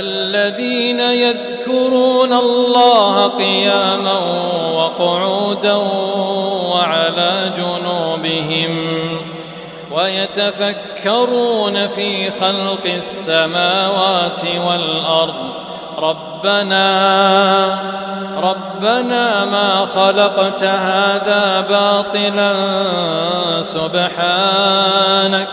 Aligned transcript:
الذين 0.00 1.00
يذكرون 1.00 2.32
الله 2.32 3.26
قياما 3.26 4.18
وقعودا 4.74 5.74
وعلى 6.74 7.52
جنوبهم 7.56 8.72
ويتفكرون 9.92 11.88
في 11.88 12.30
خلق 12.30 12.84
السماوات 12.86 14.40
والأرض. 14.66 15.34
ربنا 15.98 16.90
ربنا 18.36 19.44
ما 19.44 19.86
خلقت 19.86 20.64
هذا 20.64 21.66
باطلا 21.68 22.52
سبحانك 23.62 25.48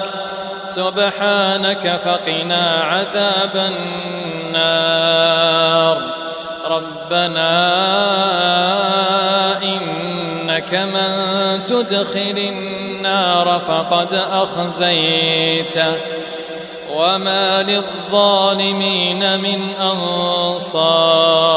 سبحانك 0.77 1.99
فقنا 2.05 2.63
عذاب 2.83 3.55
النار. 4.45 5.97
ربنا 6.65 7.53
إنك 9.63 10.73
من 10.73 11.11
تدخل 11.65 12.37
النار 12.37 13.61
فقد 13.67 14.13
اخزيته 14.31 15.97
وما 16.93 17.63
للظالمين 17.63 19.39
من 19.39 19.61
أنصار. 19.75 21.56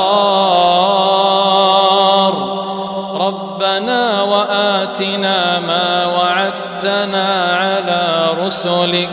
ربنا 3.61 4.21
وآتنا 4.21 5.59
ما 5.59 6.05
وعدتنا 6.05 7.55
على 7.55 8.29
رسلك 8.45 9.09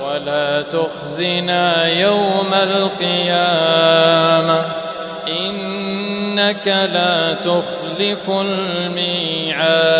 ولا 0.00 0.62
تخزنا 0.62 1.86
يوم 1.86 2.54
القيامة 2.54 3.04
إنك 5.28 6.66
لا 6.66 7.32
تخلف 7.32 8.30
الميعاد 8.30 9.91